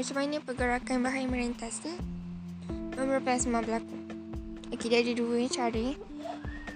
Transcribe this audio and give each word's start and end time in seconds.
macam 0.00 0.16
mana 0.16 0.40
pergerakan 0.40 1.04
bahan 1.04 1.28
merentasi 1.28 1.92
memberi 2.96 3.20
plasma 3.20 3.60
berlaku. 3.60 3.92
Okey, 4.72 4.88
dia 4.88 5.04
ada 5.04 5.12
dua 5.12 5.44
cara. 5.44 5.86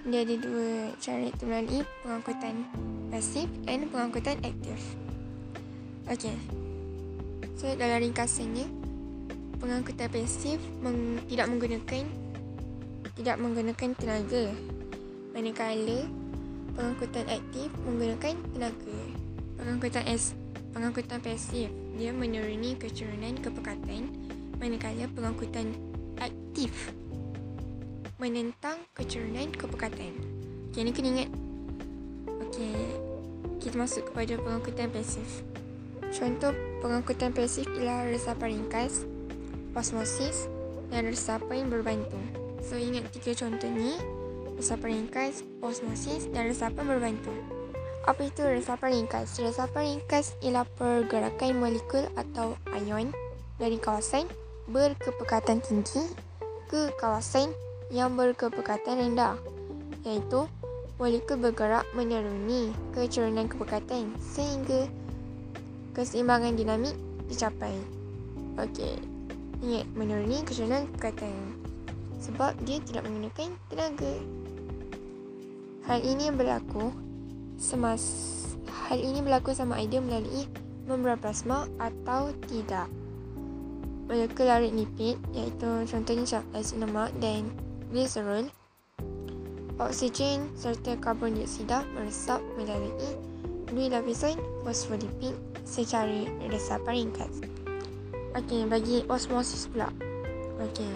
Dia 0.05 0.19
ada 0.21 0.35
dua 0.37 0.93
cara 1.01 1.25
itu 1.25 1.43
melalui 1.49 1.81
pengangkutan 2.05 2.69
pasif 3.09 3.49
dan 3.65 3.89
pengangkutan 3.89 4.37
aktif. 4.45 4.77
Okey. 6.05 6.37
So, 7.57 7.73
dalam 7.73 8.05
ringkasannya, 8.05 8.69
pengangkutan 9.57 10.05
pasif 10.13 10.61
meng- 10.85 11.25
tidak 11.25 11.49
menggunakan 11.49 12.05
tidak 13.17 13.35
menggunakan 13.41 13.89
tenaga. 13.97 14.53
Manakala 15.33 15.99
pengangkutan 16.77 17.25
aktif 17.25 17.73
menggunakan 17.89 18.37
tenaga. 18.53 18.97
Pengangkutan 19.57 20.05
S 20.13 20.37
pengangkutan 20.75 21.23
pasif 21.23 21.71
dia 21.95 22.11
menuruni 22.11 22.75
kecurunan 22.75 23.39
kepekatan 23.39 24.11
manakala 24.59 25.07
pengangkutan 25.15 25.71
aktif 26.19 26.91
menentang 28.19 28.79
kecurunan 28.95 29.51
kepekatan. 29.51 30.15
Okay, 30.71 30.87
ni 30.87 30.91
kena 30.95 31.09
ingat. 31.11 31.29
Okay, 32.47 32.75
kita 33.59 33.75
masuk 33.75 34.11
kepada 34.11 34.39
pengangkutan 34.39 34.87
pasif. 34.91 35.43
Contoh 36.15 36.55
pengangkutan 36.79 37.35
pasif 37.35 37.67
ialah 37.75 38.07
resapan 38.07 38.55
ringkas, 38.55 39.03
osmosis 39.75 40.47
dan 40.91 41.11
resapan 41.11 41.67
berbantu. 41.67 42.19
So, 42.63 42.79
ingat 42.79 43.11
tiga 43.11 43.35
contoh 43.35 43.67
ni. 43.67 43.99
Resapan 44.55 45.03
ringkas, 45.03 45.43
osmosis 45.59 46.31
dan 46.31 46.47
resapan 46.47 46.87
berbantu. 46.87 47.35
Apa 48.05 48.29
itu 48.29 48.45
resapan 48.45 49.01
ringkas? 49.01 49.41
Resapan 49.41 49.97
ringkas 49.97 50.37
ialah 50.45 50.69
pergerakan 50.77 51.57
molekul 51.57 52.05
atau 52.13 52.53
ion 52.85 53.09
dari 53.57 53.81
kawasan 53.81 54.29
berkepekatan 54.69 55.57
tinggi 55.65 56.05
ke 56.69 56.93
kawasan 57.01 57.49
yang 57.89 58.13
berkepekatan 58.13 59.01
rendah 59.01 59.41
iaitu 60.05 60.45
molekul 61.01 61.41
bergerak 61.41 61.85
menuruni 61.97 62.69
kecurunan 62.93 63.49
kepekatan 63.49 64.13
sehingga 64.21 64.85
keseimbangan 65.97 66.53
dinamik 66.53 66.93
dicapai. 67.25 67.73
Okey. 68.61 69.01
Ingat 69.65 69.85
menuruni 69.97 70.45
kecurunan 70.45 70.85
kepekatan 70.93 71.33
sebab 72.21 72.53
dia 72.69 72.77
tidak 72.85 73.09
menggunakan 73.09 73.49
tenaga. 73.73 74.13
Hal 75.89 75.99
ini 76.05 76.29
berlaku 76.29 77.04
semas 77.65 78.03
hal 78.85 79.01
ini 79.01 79.25
berlaku 79.25 79.49
sama 79.57 79.81
ada 79.81 79.97
melalui 79.97 80.45
membran 80.85 81.17
plasma 81.17 81.65
atau 81.81 82.29
tidak. 82.45 82.85
Molekul 84.05 84.45
larit 84.45 84.69
lipid 84.69 85.17
iaitu 85.33 85.89
contohnya 85.89 86.45
asid 86.53 86.77
lemak 86.77 87.09
dan 87.17 87.49
glycerol, 87.89 88.45
oksigen 89.81 90.45
serta 90.53 90.93
karbon 91.01 91.33
dioksida 91.33 91.81
meresap 91.97 92.37
melalui 92.53 93.17
dua 93.65 93.97
lapisan 93.97 94.37
fosfolipid 94.61 95.33
secara 95.65 96.29
resapan 96.53 97.09
ringkas. 97.09 97.41
Okey, 98.37 98.69
bagi 98.69 99.01
osmosis 99.09 99.65
pula. 99.73 99.89
Okey. 100.61 100.93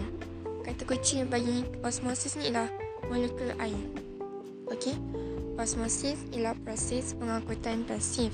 Kata 0.62 0.86
kunci 0.86 1.26
bagi 1.26 1.66
osmosis 1.82 2.38
ni 2.38 2.54
ialah 2.54 2.70
molekul 3.10 3.58
air. 3.58 3.82
Okey. 4.70 5.19
Osmosis 5.60 6.16
ialah 6.32 6.56
proses 6.64 7.12
pengangkutan 7.20 7.84
pasif 7.84 8.32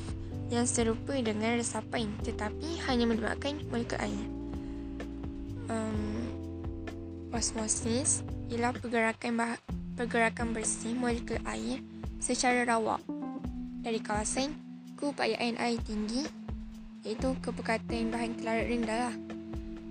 yang 0.54 0.70
serupa 0.70 1.18
dengan 1.18 1.58
resapan 1.58 2.06
tetapi 2.22 2.78
hanya 2.86 3.10
melibatkan 3.10 3.66
molekul 3.74 3.98
air. 3.98 4.26
Um, 5.66 6.30
osmosis 7.34 8.22
ialah 8.54 8.78
pergerakan 8.78 9.42
bah- 9.42 9.62
pergerakan 9.98 10.54
bersih 10.54 10.94
molekul 10.94 11.42
air 11.50 11.82
secara 12.22 12.62
rawak 12.62 13.02
dari 13.82 13.98
kawasan 13.98 14.54
keupayaan 14.94 15.58
air 15.58 15.82
tinggi 15.82 16.30
iaitu 17.02 17.34
kepekatan 17.42 18.14
bahan 18.14 18.38
telarat 18.38 18.70
rendah 18.70 18.98
lah 19.10 19.16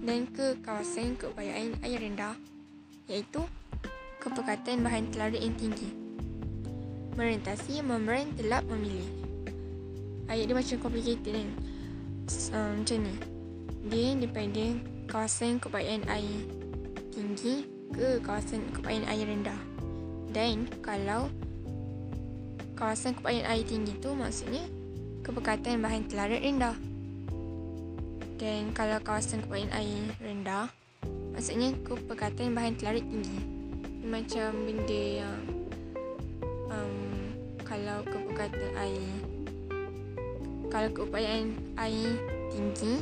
dan 0.07 0.31
ke 0.31 0.55
kawasan 0.63 1.19
keupayaan 1.19 1.75
air 1.83 1.99
rendah 1.99 2.39
iaitu 3.11 3.43
kepekatan 4.23 4.87
bahan 4.87 5.11
telarat 5.11 5.43
yang 5.43 5.59
tinggi 5.59 6.04
merentasi 7.15 7.79
membran 7.83 8.35
telap 8.35 8.67
memilih. 8.67 9.07
Ayat 10.27 10.51
dia 10.51 10.57
macam 10.57 10.77
complicated 10.83 11.33
kan. 11.35 11.49
Um, 12.57 12.73
macam 12.83 12.99
ni. 13.05 13.15
Dia 13.85 14.07
daripada 14.17 14.65
kawasan 15.07 15.61
keupayaan 15.61 16.03
air 16.09 16.41
tinggi 17.13 17.69
ke 17.95 18.19
kawasan 18.25 18.65
keupayaan 18.75 19.07
air 19.07 19.27
rendah. 19.29 19.61
Dan 20.35 20.67
kalau 20.83 21.31
kawasan 22.75 23.15
keupayaan 23.15 23.47
air 23.47 23.65
tinggi 23.69 23.95
tu 24.03 24.11
maksudnya 24.17 24.67
kepekatan 25.23 25.85
bahan 25.85 26.09
telarat 26.11 26.43
rendah. 26.43 26.77
Dan 28.41 28.75
kalau 28.75 28.99
kawasan 29.05 29.45
keupayaan 29.47 29.71
air 29.71 30.03
rendah 30.19 30.67
maksudnya 31.37 31.77
kepekatan 31.87 32.57
bahan 32.57 32.75
telarat 32.75 33.05
tinggi. 33.07 33.39
Dia 34.03 34.09
macam 34.11 34.49
benda 34.69 35.03
yang 35.25 35.54
kepekatan 38.45 38.77
air 38.77 39.11
kalau 40.69 40.89
keupayaan 40.93 41.57
air 41.81 42.13
tinggi 42.53 42.95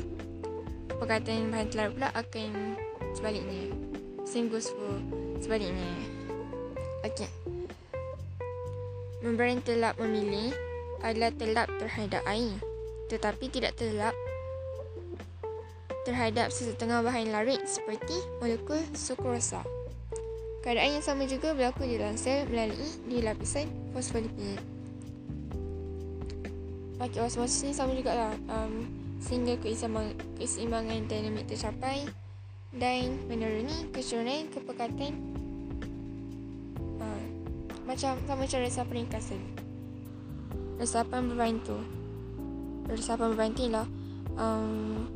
kepekatan 0.86 1.50
bahan 1.50 1.66
telarat 1.66 1.92
pula 1.98 2.08
akan 2.14 2.50
sebaliknya 3.18 3.74
same 4.22 4.46
goes 4.46 4.70
for 4.70 5.02
sebaliknya 5.42 5.90
ok 7.02 7.26
membran 9.26 9.58
telap 9.66 9.98
memilih 9.98 10.54
adalah 11.02 11.34
telap 11.34 11.66
terhadap 11.82 12.22
air 12.30 12.54
tetapi 13.10 13.50
tidak 13.50 13.74
telap 13.74 14.14
terhadap 16.02 16.50
sesetengah 16.50 17.02
bahan 17.02 17.30
larit 17.30 17.62
seperti 17.62 18.18
molekul 18.42 18.82
sukrosa. 18.90 19.62
Keadaan 20.62 20.98
yang 20.98 21.04
sama 21.04 21.30
juga 21.30 21.54
berlaku 21.54 21.86
di 21.86 21.94
dalam 21.98 22.18
sel 22.18 22.46
melalui 22.50 22.90
di 23.06 23.22
lapisan 23.22 23.70
fosfolipid. 23.94 24.71
Pakai 27.02 27.18
osmosis 27.26 27.66
ni 27.66 27.72
sama 27.74 27.98
juga 27.98 28.14
lah. 28.14 28.30
Um, 28.46 28.86
sehingga 29.18 29.58
keseimbangan, 29.58 31.10
dinamik 31.10 31.50
tercapai 31.50 32.06
dan 32.78 33.18
menuruni 33.26 33.90
kecurunan 33.90 34.46
kepekatan 34.54 35.18
uh, 37.02 37.24
macam 37.82 38.14
sama 38.22 38.46
cara 38.46 38.70
resapan 38.70 38.94
ringkasan. 39.02 39.42
Resapan 40.78 41.26
berbantu. 41.26 41.82
Resapan 42.86 43.34
berbantu 43.34 43.60
ialah 43.66 43.86
um, 44.38 45.10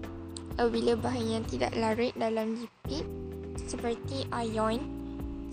apabila 0.59 0.99
bahan 0.99 1.39
yang 1.39 1.45
tidak 1.47 1.71
larut 1.79 2.11
dalam 2.19 2.59
lipid 2.59 3.07
seperti 3.63 4.27
ion 4.35 4.83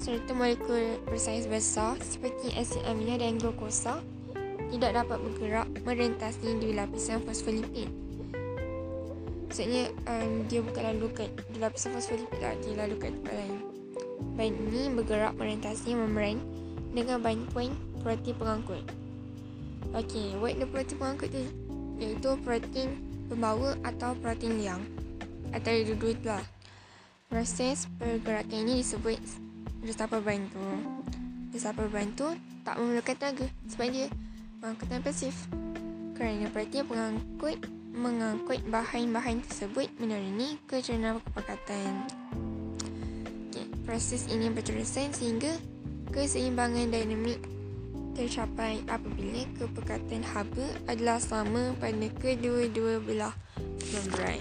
serta 0.01 0.33
molekul 0.33 0.97
bersaiz 1.05 1.45
besar 1.45 1.95
seperti 2.01 2.51
asid 2.57 2.81
amina 2.89 3.15
dan 3.21 3.39
glukosa 3.39 4.01
tidak 4.73 5.06
dapat 5.06 5.22
bergerak 5.22 5.67
merentasi 5.85 6.57
di 6.57 6.73
lapisan 6.73 7.22
fosfolipid. 7.22 7.85
Maksudnya 9.45 9.94
um, 10.09 10.50
dia 10.50 10.66
bukan 10.66 10.84
lalu 10.89 11.13
kat 11.13 11.29
di 11.53 11.61
lapisan 11.61 11.94
fosfolipid 11.94 12.41
lah, 12.41 12.57
dia 12.57 12.73
lalu 12.81 12.97
kat 12.97 13.13
tempat 13.13 13.33
lain. 13.38 13.57
Bahan 14.33 14.53
ini 14.73 14.81
bergerak 14.97 15.38
merentasi 15.38 15.94
membran 15.94 16.41
dengan 16.89 17.22
bantuan 17.22 17.69
protein 18.01 18.33
pengangkut. 18.33 18.81
Okey, 19.94 20.41
what 20.41 20.57
the 20.57 20.66
protein 20.66 20.97
pengangkut 20.97 21.30
tu? 21.30 21.45
Iaitu 22.01 22.33
protein 22.42 22.97
pembawa 23.30 23.77
atau 23.86 24.18
protein 24.18 24.57
liang. 24.57 24.81
Antara 25.53 25.86
dua-dua 25.86 26.18
tu 26.18 26.27
lah. 26.33 26.45
Proses 27.30 27.86
pergerakan 28.01 28.65
ini 28.65 28.81
disebut 28.81 29.21
resapan 29.86 30.21
bantu. 30.25 30.65
Resapan 31.53 31.88
bantu 31.94 32.27
tak 32.65 32.81
memerlukan 32.81 33.15
tenaga 33.21 33.45
sebab 33.69 33.88
dia 33.94 34.09
pengangkutan 34.63 35.04
pasif. 35.04 35.36
Kerana 36.15 36.48
protein 36.56 36.88
pengangkut 36.88 37.60
mengangkut 37.92 38.63
bahan-bahan 38.71 39.44
tersebut 39.44 39.92
menuruni 40.00 40.56
kecurunan 40.71 41.19
kepekatan. 41.19 42.07
Okay, 43.51 43.68
proses 43.83 44.24
ini 44.31 44.48
berterusan 44.48 45.12
sehingga 45.12 45.51
keseimbangan 46.15 46.95
dinamik 46.95 47.44
tercapai 48.15 48.80
apabila 48.88 49.44
kepekatan 49.60 50.24
haba 50.31 50.68
adalah 50.88 51.19
sama 51.19 51.75
pada 51.83 52.07
kedua-dua 52.24 53.04
belah 53.04 53.36
membran. 53.92 54.39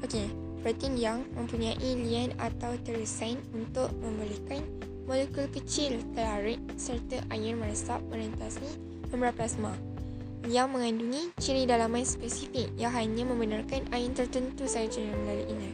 Okey, 0.00 0.32
protein 0.64 0.96
yang 0.96 1.28
mempunyai 1.36 1.76
lian 1.76 2.32
atau 2.40 2.72
terusan 2.88 3.36
untuk 3.52 3.92
membolehkan 4.00 4.64
molekul 5.04 5.48
kecil 5.52 6.00
telarit 6.16 6.60
serta 6.80 7.20
air 7.28 7.54
meresap 7.56 8.00
merentasi 8.08 8.64
membran 9.12 9.34
plasma. 9.36 9.72
yang 10.44 10.76
mengandungi 10.76 11.32
ciri 11.40 11.64
dalaman 11.64 12.04
spesifik 12.04 12.68
yang 12.76 12.92
hanya 12.92 13.24
membenarkan 13.24 13.80
ain 13.96 14.12
tertentu 14.12 14.68
sahaja 14.68 15.00
melaluinya. 15.00 15.72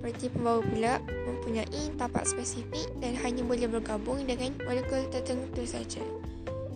Protein 0.00 0.32
pembawa 0.32 0.60
pula 0.64 0.94
mempunyai 1.28 1.92
tapak 2.00 2.24
spesifik 2.24 2.88
dan 3.04 3.16
hanya 3.20 3.44
boleh 3.44 3.68
bergabung 3.68 4.24
dengan 4.24 4.56
molekul 4.64 5.04
tertentu 5.12 5.64
saja. 5.68 6.00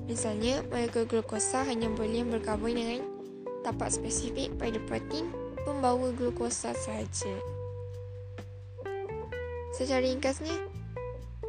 Misalnya, 0.09 0.61
molekul 0.73 1.09
glukosa 1.09 1.65
hanya 1.65 1.89
boleh 1.93 2.25
bergabung 2.25 2.77
dengan 2.77 3.05
tapak 3.65 3.89
spesifik 3.89 4.53
pada 4.61 4.77
protein 4.89 5.29
pembawa 5.65 6.09
glukosa 6.17 6.73
sahaja. 6.73 7.58
Secara 9.79 10.03
ringkasnya, 10.03 10.59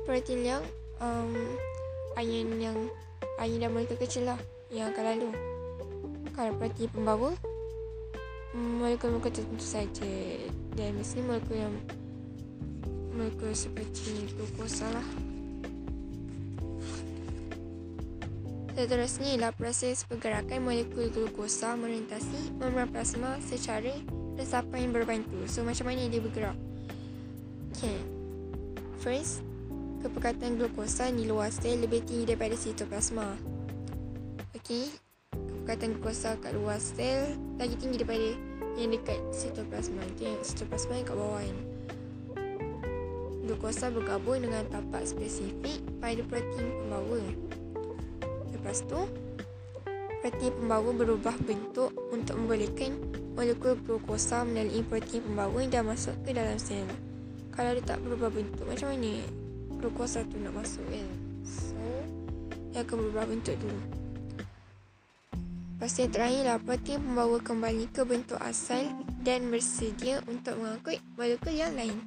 protein 0.06 0.46
yang 0.46 0.62
um, 1.02 1.34
ion 2.14 2.62
yang 2.62 2.78
ion 3.42 3.58
dan 3.58 3.74
molekul 3.74 3.98
kecil 3.98 4.30
lah 4.30 4.38
yang 4.70 4.94
akan 4.94 5.18
lalu. 5.18 5.30
Kalau 6.38 6.54
protein 6.62 6.94
pembawa, 6.94 7.34
molekul-molekul 8.54 9.34
tertentu 9.34 9.66
saja 9.66 10.14
dan 10.78 10.94
mesti 10.94 11.26
molekul 11.26 11.58
yang 11.58 11.74
molekul 13.18 13.50
seperti 13.50 14.30
glukosa 14.38 14.86
lah. 14.94 15.08
Seterusnya 18.78 19.42
ialah 19.42 19.58
proses 19.58 20.06
pergerakan 20.06 20.70
molekul 20.70 21.10
glukosa 21.10 21.74
merentasi 21.74 22.54
membran 22.62 22.94
plasma 22.94 23.42
secara 23.42 23.90
resapan 24.38 24.86
yang 24.86 24.94
berbantu. 24.94 25.50
So, 25.50 25.66
macam 25.66 25.90
mana 25.90 26.06
dia 26.06 26.22
bergerak? 26.22 26.56
Okay. 27.74 28.09
First, 29.00 29.48
kepekatan 30.04 30.60
glukosa 30.60 31.08
di 31.08 31.24
luar 31.24 31.56
sel 31.56 31.80
lebih 31.80 32.04
tinggi 32.04 32.36
daripada 32.36 32.52
sitoplasma. 32.60 33.32
Okay. 34.52 34.92
Kepekatan 35.32 35.96
glukosa 35.96 36.36
kat 36.36 36.52
luar 36.52 36.84
sel 36.84 37.40
lagi 37.56 37.80
tinggi 37.80 38.04
daripada 38.04 38.36
yang 38.76 38.92
dekat 38.92 39.24
sitoplasma. 39.32 40.04
Itu 40.04 40.28
yang 40.28 40.44
sitoplasma 40.44 41.00
yang 41.00 41.08
kat 41.08 41.16
bawah 41.16 41.44
ni. 41.48 41.64
Glukosa 43.48 43.88
bergabung 43.88 44.44
dengan 44.44 44.68
tapak 44.68 45.08
spesifik 45.08 45.80
pada 46.04 46.20
protein 46.28 46.68
pembawa. 46.68 47.24
Lepas 48.52 48.84
tu, 48.84 49.08
protein 50.20 50.52
pembawa 50.60 50.92
berubah 50.92 51.40
bentuk 51.48 51.96
untuk 52.12 52.36
membolehkan 52.36 53.00
molekul 53.40 53.80
glukosa 53.80 54.44
melalui 54.44 54.84
protein 54.84 55.24
pembawa 55.24 55.64
dah 55.72 55.88
masuk 55.88 56.20
ke 56.28 56.36
dalam 56.36 56.60
sel. 56.60 56.84
Kalau 57.60 57.76
dia 57.76 57.84
tak 57.84 58.00
berubah 58.08 58.32
bentuk, 58.32 58.64
macam 58.64 58.88
mana 58.96 59.20
glukosa 59.84 60.24
tu 60.32 60.40
nak 60.40 60.56
masuk 60.56 60.80
kan? 60.88 61.12
So, 61.44 61.76
dia 62.72 62.88
akan 62.88 62.96
berubah 63.04 63.28
bentuk 63.28 63.60
dulu. 63.60 63.84
Lepas 65.76 65.92
yang 66.00 66.08
terakhirlah, 66.08 66.64
protein 66.64 67.04
pembawa 67.04 67.36
kembali 67.44 67.92
ke 67.92 68.08
bentuk 68.08 68.40
asal 68.40 68.88
dan 69.28 69.52
bersedia 69.52 70.24
untuk 70.32 70.56
mengangkut 70.56 71.04
molekul 71.20 71.52
yang 71.52 71.76
lain. 71.76 72.00